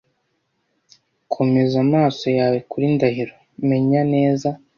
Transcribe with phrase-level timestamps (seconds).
[1.33, 3.35] Komeza amaso yawe kuri Ndahiro.
[3.69, 4.49] Menya neza